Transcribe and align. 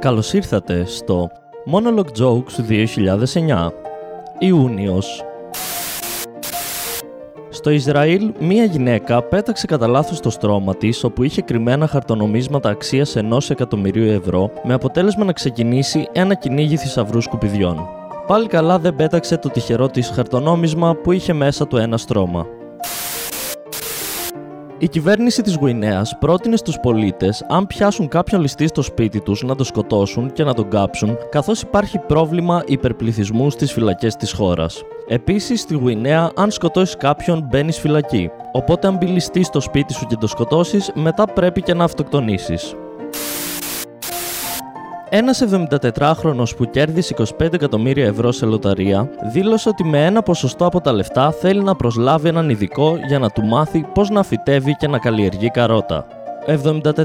Καλώς 0.00 0.32
ήρθατε 0.32 0.84
στο 0.84 1.30
Monologue 1.72 2.22
Jokes 2.22 2.84
2009 3.48 3.68
Ιούνιος 4.38 5.24
Στο 7.48 7.70
Ισραήλ, 7.70 8.32
μία 8.40 8.64
γυναίκα 8.64 9.22
πέταξε 9.22 9.66
κατά 9.66 9.86
λάθος 9.86 10.20
το 10.20 10.30
στρώμα 10.30 10.74
της 10.74 11.04
όπου 11.04 11.22
είχε 11.22 11.42
κρυμμένα 11.42 11.86
χαρτονομίσματα 11.86 12.68
αξίας 12.68 13.16
ενός 13.16 13.50
εκατομμυρίου 13.50 14.10
ευρώ, 14.10 14.50
με 14.64 14.74
αποτέλεσμα 14.74 15.24
να 15.24 15.32
ξεκινήσει 15.32 16.08
ένα 16.12 16.34
κυνήγι 16.34 16.76
θησαυρού 16.76 17.20
σκουπιδιών. 17.20 17.88
Πάλι 18.26 18.46
καλά 18.46 18.78
δεν 18.78 18.94
πέταξε 18.96 19.36
το 19.36 19.48
τυχερό 19.48 19.88
της 19.88 20.10
χαρτονόμισμα 20.14 20.94
που 20.94 21.12
είχε 21.12 21.32
μέσα 21.32 21.66
του 21.66 21.76
ένα 21.76 21.96
στρώμα. 21.96 22.57
Η 24.80 24.88
κυβέρνηση 24.88 25.42
της 25.42 25.54
Γουινέας 25.54 26.18
πρότεινε 26.18 26.56
στους 26.56 26.78
πολίτες 26.80 27.44
αν 27.48 27.66
πιάσουν 27.66 28.08
κάποιον 28.08 28.40
ληστή 28.40 28.66
στο 28.66 28.82
σπίτι 28.82 29.20
τους 29.20 29.42
να 29.42 29.54
το 29.54 29.64
σκοτώσουν 29.64 30.32
και 30.32 30.44
να 30.44 30.54
τον 30.54 30.68
κάψουν 30.68 31.16
καθώς 31.30 31.62
υπάρχει 31.62 31.98
πρόβλημα 31.98 32.62
υπερπληθυσμού 32.66 33.50
στις 33.50 33.72
φυλακές 33.72 34.16
της 34.16 34.32
χώρας. 34.32 34.82
Επίσης 35.08 35.60
στη 35.60 35.74
Γουινέα 35.74 36.30
αν 36.36 36.50
σκοτώσεις 36.50 36.96
κάποιον 36.96 37.46
μπαίνεις 37.50 37.78
φυλακή, 37.78 38.30
οπότε 38.52 38.86
αν 38.86 38.96
μπει 38.96 39.06
ληστή 39.06 39.42
στο 39.42 39.60
σπίτι 39.60 39.92
σου 39.92 40.06
και 40.06 40.16
το 40.16 40.26
σκοτώσεις 40.26 40.90
μετά 40.94 41.24
πρέπει 41.24 41.62
και 41.62 41.74
να 41.74 41.84
αυτοκτονήσεις. 41.84 42.74
Ένας 45.10 45.42
74χρονο 45.50 46.42
που 46.56 46.64
κέρδισε 46.70 47.14
25 47.18 47.52
εκατομμύρια 47.52 48.06
ευρώ 48.06 48.32
σε 48.32 48.46
λοταρία 48.46 49.10
δήλωσε 49.32 49.68
ότι 49.68 49.84
με 49.84 50.04
ένα 50.04 50.22
ποσοστό 50.22 50.66
από 50.66 50.80
τα 50.80 50.92
λεφτά 50.92 51.32
θέλει 51.32 51.62
να 51.62 51.74
προσλάβει 51.74 52.28
έναν 52.28 52.50
ειδικό 52.50 52.98
για 53.06 53.18
να 53.18 53.30
του 53.30 53.44
μάθει 53.44 53.86
πώς 53.94 54.08
να 54.08 54.22
φυτεύει 54.22 54.76
και 54.76 54.88
να 54.88 54.98
καλλιεργεί 54.98 55.50
καρότα. 55.50 56.06
Ο 56.48 56.52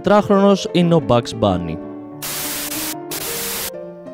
74χρονο 0.04 0.54
είναι 0.72 0.96
ο 0.96 1.02
Bugs 1.08 1.40
Bunny. 1.40 1.78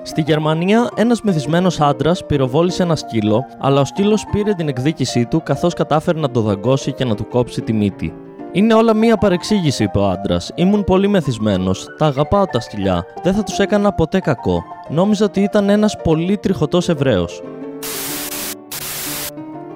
Στη 0.02 0.22
Γερμανία, 0.22 0.90
ένας 0.96 1.22
μεθυσμένος 1.22 1.80
άντρας 1.80 2.26
πυροβόλησε 2.26 2.84
ένα 2.84 2.96
σκύλο, 2.96 3.46
αλλά 3.60 3.82
ο 3.82 3.86
σκύλος 3.86 4.26
πήρε 4.32 4.54
την 4.54 4.68
εκδίκησή 4.68 5.26
του 5.26 5.44
καθώς 5.44 5.74
κατάφερε 5.74 6.20
να 6.20 6.32
το 6.32 6.42
δαγκώσει 6.42 6.92
και 6.92 7.06
να 7.06 7.16
του 7.16 7.28
κόψει 7.28 7.62
τη 7.62 7.74
μύτη. 7.74 8.14
Είναι 8.52 8.74
όλα 8.74 8.94
μία 8.94 9.18
παρεξήγηση, 9.18 9.84
είπε 9.84 10.00
ο 10.00 10.10
άντρας. 10.10 10.52
Ήμουν 10.56 10.84
πολύ 10.84 11.08
μεθυσμένος. 11.08 11.88
Τα 11.98 12.06
αγαπάω 12.06 12.46
τα 12.46 12.60
σκυλιά. 12.60 13.06
Δεν 13.24 13.34
θα 13.34 13.44
τους 13.44 13.60
έκανα 13.60 13.94
ποτέ 13.94 14.20
κακό. 14.20 14.64
Νόμιζα 14.90 15.26
ότι 15.26 15.42
ήταν 15.42 15.70
ένας 15.70 15.96
πολύ 16.04 16.38
τριχωτός 16.38 16.90
Εβραίος. 16.90 17.42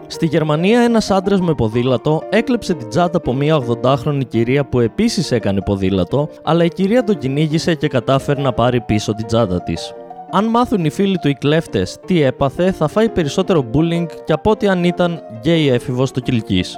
Στη 0.08 0.26
Γερμανία, 0.26 0.82
ένας 0.82 1.12
άντρας 1.12 1.42
με 1.42 1.54
ποδήλατο 1.54 2.22
έκλεψε 2.30 2.74
την 2.74 2.90
τσάντα 2.90 3.18
από 3.18 3.34
μία 3.34 3.64
80χρονη 3.84 4.22
κυρία 4.28 4.66
που 4.66 4.80
επίσης 4.80 5.32
έκανε 5.32 5.62
ποδήλατο, 5.62 6.30
αλλά 6.44 6.64
η 6.64 6.70
κυρία 6.70 7.04
τον 7.04 7.18
κυνήγησε 7.18 7.76
και 7.76 7.88
κατάφερε 7.88 8.42
να 8.42 8.54
πάρει 8.54 8.82
πίσω 8.82 9.14
την 9.14 9.26
τσάντα 9.26 9.64
της. 9.64 9.94
Αν 10.32 10.46
μάθουν 10.46 10.86
οι 10.86 10.90
φίλοι 10.90 11.18
του 11.18 11.28
οι 11.28 11.34
κλέφτες 11.34 11.98
τι 12.06 12.22
έπαθε, 12.22 12.72
θα 12.72 12.88
φάει 12.88 13.10
περισσότερο 13.10 13.66
bullying 13.74 14.06
και 14.26 14.34
από 14.34 14.52
ό,τι 14.52 14.68
αν 14.68 14.84
ήταν 14.84 15.22
γκέι 15.40 15.70
έφηβος 15.70 16.10
στο 16.10 16.20
Κιλκής. 16.20 16.78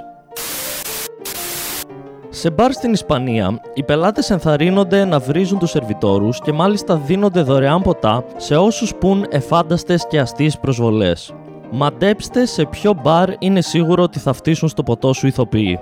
Σε 2.38 2.50
μπαρ 2.50 2.72
στην 2.72 2.92
Ισπανία, 2.92 3.60
οι 3.74 3.82
πελάτες 3.82 4.30
ενθαρρύνονται 4.30 5.04
να 5.04 5.18
βρίζουν 5.18 5.58
τους 5.58 5.70
σερβιτόρους 5.70 6.40
και 6.40 6.52
μάλιστα 6.52 6.96
δίνονται 6.96 7.42
δωρεάν 7.42 7.82
ποτά 7.82 8.24
σε 8.36 8.56
όσους 8.56 8.94
πουν 8.94 9.26
εφάνταστες 9.30 10.06
και 10.08 10.20
αστείε 10.20 10.50
προσβολές. 10.60 11.34
Μαντέψτε 11.70 12.46
σε 12.46 12.64
ποιο 12.64 12.94
μπαρ 13.02 13.30
είναι 13.38 13.60
σίγουρο 13.60 14.02
ότι 14.02 14.18
θα 14.18 14.32
φτύσουν 14.32 14.68
στο 14.68 14.82
ποτό 14.82 15.12
σου 15.12 15.26
ηθοποιοί. 15.26 15.78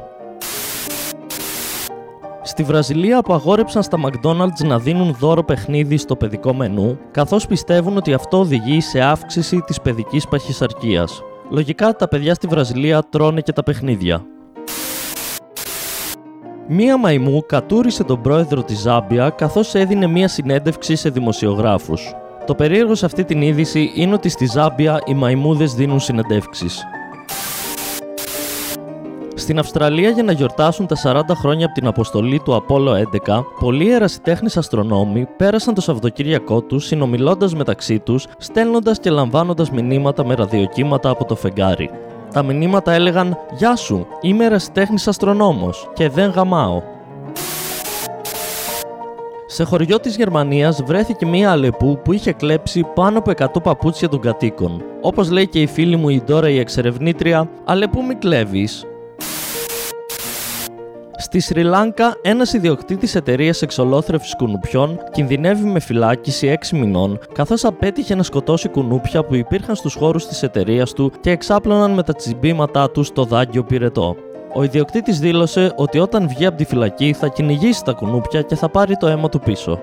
Στη 2.43 2.63
Βραζιλία 2.63 3.19
απαγόρεψαν 3.19 3.83
στα 3.83 3.99
McDonald's 4.05 4.65
να 4.67 4.79
δίνουν 4.79 5.17
δώρο 5.19 5.45
παιχνίδι 5.45 5.97
στο 5.97 6.17
παιδικό 6.17 6.55
μενού, 6.55 6.99
καθώς 7.11 7.47
πιστεύουν 7.47 7.97
ότι 7.97 8.13
αυτό 8.13 8.39
οδηγεί 8.39 8.81
σε 8.81 9.01
αύξηση 9.01 9.61
της 9.61 9.81
παιδικής 9.81 10.29
παχυσαρκίας. 10.29 11.23
Λογικά 11.51 11.93
τα 11.93 12.09
παιδιά 12.09 12.35
στη 12.35 12.47
Βραζιλία 12.47 13.03
τρώνε 13.11 13.41
και 13.41 13.53
τα 13.53 13.63
παιχνίδια. 13.63 14.25
Μία 16.69 16.97
μαϊμού 16.99 17.47
κατούρισε 17.47 18.05
τον 18.05 18.21
πρόεδρο 18.21 18.63
της 18.63 18.79
Ζάμπια 18.79 19.31
καθώς 19.31 19.75
έδινε 19.75 20.07
μία 20.07 20.29
συνέντευξη 20.29 20.97
σε 20.97 21.09
δημοσιογράφους. 21.09 22.15
Το 22.47 22.55
περίεργο 22.55 22.95
σε 22.95 23.07
αυτή 23.07 23.25
την 23.25 23.43
είδηση 23.43 23.93
είναι 23.95 24.15
ότι 24.15 24.29
στη 24.29 24.47
Ζάμπια 24.47 25.01
οι 25.07 25.15
μαϊμούδες 25.15 25.75
δίνουν 25.75 26.01
συνεντεύξεις. 26.01 26.85
Στην 29.35 29.59
Αυστραλία 29.59 30.11
για 30.11 30.23
να 30.23 30.33
γιορτάσουν 30.33 30.87
τα 30.87 30.97
40 31.03 31.21
χρόνια 31.35 31.67
από 31.67 31.75
την 31.75 31.87
αποστολή 31.87 32.41
του 32.45 32.55
Απόλλω 32.55 33.09
11, 33.27 33.45
πολλοί 33.61 33.91
ερασιτέχνες 33.91 34.57
αστρονόμοι 34.57 35.27
πέρασαν 35.37 35.75
το 35.75 35.81
Σαββατοκύριακό 35.81 36.63
τους 36.63 36.87
συνομιλώντας 36.87 37.55
μεταξύ 37.55 37.99
τους, 37.99 38.27
στέλνοντας 38.39 39.01
και 39.01 39.11
λαμβάνοντας 39.11 39.71
μηνύματα 39.71 40.27
με 40.27 40.35
ραδιοκύματα 40.35 41.11
από 41.11 41.25
το 41.25 41.35
φεγγάρι. 41.35 41.91
Τα 42.35 42.43
μηνύματα 42.43 42.93
έλεγαν 42.93 43.39
«Γεια 43.57 43.77
σου, 43.77 44.07
είμαι 44.21 44.45
ερασιτέχνης 44.45 45.09
αστρονόμος 45.09 45.91
και 45.95 46.09
δεν 46.09 46.31
γαμάω». 46.31 46.83
Σε 49.47 49.65
χωριό 49.65 50.01
της 50.01 50.17
Γερμανίας 50.17 50.83
βρέθηκε 50.83 51.27
μία 51.27 51.51
αλεπού 51.51 52.01
που 52.05 52.13
είχε 52.13 52.33
κλέψει 52.33 52.87
πάνω 52.95 53.19
από 53.19 53.33
100 53.37 53.63
παπούτσια 53.63 54.09
των 54.09 54.21
κατοίκων. 54.21 54.83
Όπως 55.01 55.31
λέει 55.31 55.47
και 55.49 55.61
η 55.61 55.67
φίλη 55.67 55.97
μου 55.97 56.09
η 56.09 56.23
Ντόρα 56.25 56.49
η 56.49 56.59
εξερευνήτρια, 56.59 57.49
«Αλεπού 57.65 58.05
μη 58.05 58.15
κλέβεις, 58.15 58.87
Στη 61.35 61.43
Σρι 61.43 61.63
Λάνκα, 61.63 62.17
ένας 62.23 62.53
ιδιοκτήτης 62.53 63.15
εταιρείας 63.15 63.63
εξολόθρευσης 63.63 64.35
κουνουπιών 64.37 64.99
κινδυνεύει 65.13 65.65
με 65.65 65.81
φυλάκιση 65.81 66.47
6 66.47 66.77
μηνών, 66.77 67.19
καθώς 67.35 67.65
απέτυχε 67.65 68.15
να 68.15 68.23
σκοτώσει 68.23 68.69
κουνούπια 68.69 69.25
που 69.25 69.35
υπήρχαν 69.35 69.75
στους 69.75 69.95
χώρους 69.95 70.27
της 70.27 70.43
εταιρείας 70.43 70.93
του 70.93 71.13
και 71.21 71.31
εξάπλωναν 71.31 71.91
με 71.91 72.03
τα 72.03 72.15
τσιμπήματά 72.15 72.91
του 72.91 73.03
στο 73.03 73.25
δάγκιο 73.25 73.65
πυρετό. 73.65 74.17
Ο 74.55 74.63
ιδιοκτήτης 74.63 75.19
δήλωσε 75.19 75.73
ότι 75.77 75.99
όταν 75.99 76.29
βγει 76.29 76.47
από 76.47 76.57
τη 76.57 76.65
φυλακή 76.65 77.13
θα 77.13 77.29
κυνηγήσει 77.29 77.85
τα 77.85 77.93
κουνούπια 77.93 78.43
και 78.43 78.55
θα 78.55 78.69
πάρει 78.69 78.97
το 78.97 79.07
αίμα 79.07 79.29
του 79.29 79.41
πίσω. 79.41 79.81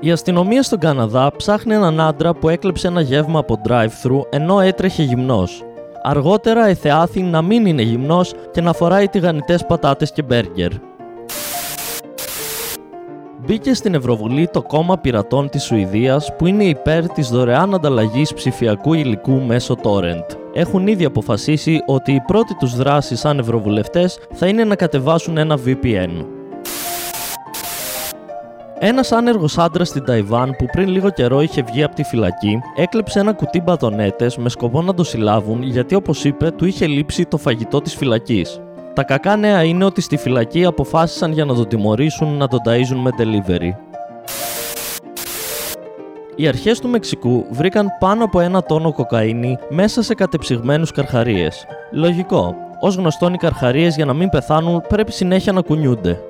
Η 0.00 0.10
αστυνομία 0.10 0.62
στον 0.62 0.78
Καναδά 0.78 1.32
ψάχνει 1.36 1.74
έναν 1.74 2.00
άντρα 2.00 2.34
που 2.34 2.48
έκλεψε 2.48 2.86
ένα 2.86 3.00
γεύμα 3.00 3.38
από 3.38 3.60
drive-thru 3.68 4.20
ενώ 4.30 4.60
έτρεχε 4.60 5.02
γυμνός. 5.02 5.64
Αργότερα 6.08 6.66
εθεάθη 6.66 7.22
να 7.22 7.42
μην 7.42 7.66
είναι 7.66 7.82
γυμνός 7.82 8.34
και 8.52 8.60
να 8.60 8.72
φοράει 8.72 9.08
τηγανιτές 9.08 9.66
πατάτες 9.66 10.12
και 10.12 10.22
μπέργκερ. 10.22 10.70
Μπήκε 13.46 13.74
στην 13.74 13.94
Ευρωβουλή 13.94 14.48
το 14.48 14.62
κόμμα 14.62 14.98
πειρατών 14.98 15.48
της 15.48 15.62
Σουηδίας 15.64 16.36
που 16.36 16.46
είναι 16.46 16.64
υπέρ 16.64 17.08
της 17.08 17.28
δωρεάν 17.28 17.74
ανταλλαγής 17.74 18.34
ψηφιακού 18.34 18.94
υλικού 18.94 19.40
μέσω 19.40 19.76
torrent. 19.82 20.36
Έχουν 20.52 20.86
ήδη 20.86 21.04
αποφασίσει 21.04 21.82
ότι 21.86 22.12
η 22.12 22.20
πρώτη 22.26 22.54
τους 22.54 22.76
δράση 22.76 23.16
σαν 23.16 23.38
ευρωβουλευτές 23.38 24.18
θα 24.32 24.46
είναι 24.46 24.64
να 24.64 24.76
κατεβάσουν 24.76 25.36
ένα 25.36 25.58
VPN. 25.66 26.35
Ένας 28.78 29.12
άνεργος 29.12 29.58
άντρας 29.58 29.88
στην 29.88 30.04
Ταϊβάν 30.04 30.54
που 30.58 30.66
πριν 30.72 30.88
λίγο 30.88 31.10
καιρό 31.10 31.40
είχε 31.40 31.62
βγει 31.62 31.82
από 31.82 31.94
τη 31.94 32.02
φυλακή, 32.02 32.58
έκλεψε 32.76 33.18
ένα 33.18 33.32
κουτί 33.32 33.60
μπατονέτες 33.60 34.36
με 34.36 34.48
σκοπό 34.48 34.82
να 34.82 34.94
το 34.94 35.04
συλλάβουν 35.04 35.62
γιατί, 35.62 35.94
όπως 35.94 36.24
είπε, 36.24 36.50
του 36.50 36.66
είχε 36.66 36.86
λείψει 36.86 37.24
το 37.24 37.36
φαγητό 37.36 37.80
της 37.80 37.94
φυλακής. 37.94 38.60
Τα 38.94 39.02
κακά 39.02 39.36
νέα 39.36 39.62
είναι 39.62 39.84
ότι 39.84 40.00
στη 40.00 40.16
φυλακή 40.16 40.64
αποφάσισαν 40.64 41.32
για 41.32 41.44
να 41.44 41.54
τον 41.54 41.68
τιμωρήσουν 41.68 42.36
να 42.36 42.48
τον 42.48 42.58
ταΐζουν 42.66 43.00
με 43.02 43.10
delivery. 43.18 43.70
Οι 46.36 46.48
αρχές 46.48 46.80
του 46.80 46.88
Μεξικού 46.88 47.46
βρήκαν 47.50 47.88
πάνω 47.98 48.24
από 48.24 48.40
ένα 48.40 48.62
τόνο 48.62 48.92
κοκαίνη 48.92 49.58
μέσα 49.68 50.02
σε 50.02 50.14
κατεψυγμένους 50.14 50.90
καρχαρίες. 50.90 51.66
Λογικό. 51.92 52.54
Ω 52.80 52.88
γνωστόν, 52.88 53.34
οι 53.34 53.38
καρχαρίες 53.38 53.96
για 53.96 54.04
να 54.04 54.12
μην 54.12 54.28
πεθάνουν 54.28 54.82
πρέπει 54.88 55.12
συνέχεια 55.12 55.52
να 55.52 55.60
κουνιούνται. 55.60 56.20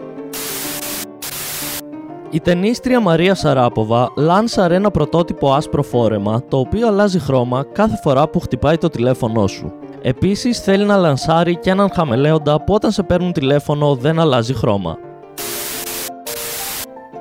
Η 2.36 2.40
ταινίστρια 2.40 3.00
Μαρία 3.00 3.34
Σαράποβα 3.34 4.12
λάνσαρε 4.16 4.74
ένα 4.74 4.90
πρωτότυπο 4.90 5.52
άσπρο 5.52 5.82
φόρεμα 5.82 6.42
το 6.48 6.58
οποίο 6.58 6.86
αλλάζει 6.86 7.18
χρώμα 7.18 7.64
κάθε 7.72 7.98
φορά 8.02 8.28
που 8.28 8.40
χτυπάει 8.40 8.78
το 8.78 8.88
τηλέφωνό 8.88 9.46
σου. 9.46 9.72
Επίσης 10.02 10.60
θέλει 10.60 10.84
να 10.84 10.96
λανσάρει 10.96 11.56
και 11.56 11.70
έναν 11.70 11.90
χαμελέοντα 11.94 12.64
που 12.64 12.74
όταν 12.74 12.90
σε 12.90 13.02
παίρνουν 13.02 13.32
τηλέφωνο 13.32 13.94
δεν 13.94 14.20
αλλάζει 14.20 14.54
χρώμα. 14.54 14.98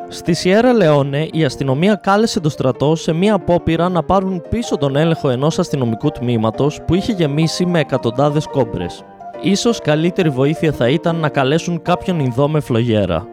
Στη 0.07 0.33
Σιέρα 0.33 0.73
Λεόνε, 0.73 1.27
η 1.31 1.45
αστυνομία 1.45 1.95
κάλεσε 1.95 2.39
το 2.39 2.49
στρατό 2.49 2.95
σε 2.95 3.13
μία 3.13 3.33
απόπειρα 3.33 3.89
να 3.89 4.03
πάρουν 4.03 4.41
πίσω 4.49 4.77
τον 4.77 4.95
έλεγχο 4.95 5.29
ενός 5.29 5.59
αστυνομικού 5.59 6.09
τμήματος 6.09 6.79
που 6.87 6.95
είχε 6.95 7.11
γεμίσει 7.11 7.65
με 7.65 7.79
εκατοντάδες 7.79 8.47
κόμπρες. 8.47 9.03
Ίσως 9.41 9.79
καλύτερη 9.79 10.29
βοήθεια 10.29 10.71
θα 10.71 10.89
ήταν 10.89 11.15
να 11.15 11.29
καλέσουν 11.29 11.81
κάποιον 11.81 12.19
Ινδό 12.19 12.47
με 12.47 12.59
φλογέρα 12.59 13.27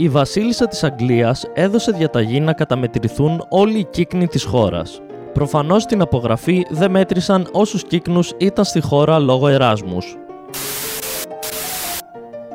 η 0.00 0.08
βασίλισσα 0.08 0.68
της 0.68 0.84
Αγγλίας 0.84 1.44
έδωσε 1.54 1.92
διαταγή 1.92 2.40
να 2.40 2.52
καταμετρηθούν 2.52 3.44
όλοι 3.48 3.78
οι 3.78 3.84
κύκνοι 3.84 4.26
της 4.26 4.44
χώρας. 4.44 5.00
Προφανώς 5.32 5.82
στην 5.82 6.00
απογραφή 6.00 6.62
δεν 6.70 6.90
μέτρησαν 6.90 7.48
όσους 7.52 7.84
κύκνους 7.84 8.32
ήταν 8.36 8.64
στη 8.64 8.80
χώρα 8.80 9.18
λόγω 9.18 9.48
Εράσμους. 9.48 10.16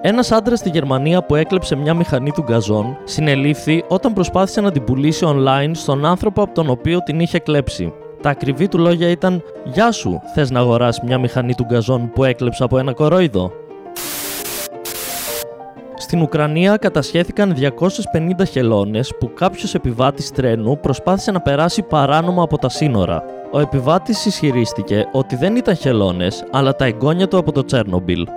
Ένας 0.02 0.32
άντρας 0.32 0.60
στη 0.60 0.70
Γερμανία 0.70 1.24
που 1.24 1.36
έκλεψε 1.36 1.76
μια 1.76 1.94
μηχανή 1.94 2.32
του 2.32 2.42
γκαζόν 2.42 2.98
συνελήφθη 3.04 3.84
όταν 3.88 4.14
προσπάθησε 4.14 4.62
να 4.62 4.72
την 4.72 4.84
πουλήσει 4.84 5.26
online 5.28 5.72
στον 5.72 6.06
άνθρωπο 6.06 6.42
από 6.42 6.54
τον 6.54 6.70
οποίο 6.70 7.04
την 7.04 7.20
είχε 7.20 7.40
κλέψει. 7.40 7.94
Τα 8.22 8.30
ακριβή 8.30 8.68
του 8.68 8.78
λόγια 8.78 9.10
ήταν 9.10 9.44
«Γεια 9.64 9.92
σου, 9.92 10.22
θες 10.34 10.52
να 10.52 10.60
αγοράσεις 10.60 11.04
μια 11.04 11.20
μηχανή 11.20 11.56
του 11.56 11.64
γκαζόν 11.64 12.12
που 12.12 12.24
έκλεψα 12.24 12.64
από 12.64 12.78
ένα 12.78 12.94
κορόιδο» 12.94 13.52
Στην 16.16 16.28
Ουκρανία 16.28 16.78
κατασχέθηκαν 16.78 17.56
250 18.40 18.46
χελώνες 18.50 19.14
που 19.20 19.34
κάποιος 19.34 19.76
επιβάτης 19.76 20.32
τρένου 20.32 20.80
προσπάθησε 20.80 21.32
να 21.32 21.42
περάσει 21.42 21.82
παράνομα 21.82 22.44
από 22.44 22.58
τα 22.58 22.70
σύνορα. 22.70 23.24
Ο 23.52 23.60
επιβάτης 23.60 24.26
ισχυρίστηκε 24.26 25.08
ότι 25.12 25.36
δεν 25.36 25.56
ήταν 25.56 25.76
χελώνες, 25.76 26.44
αλλά 26.52 26.76
τα 26.76 26.86
εγγόνια 26.86 27.28
του 27.28 27.38
από 27.38 27.52
το 27.52 27.66
Τσέρνομπιλ. 27.66 28.28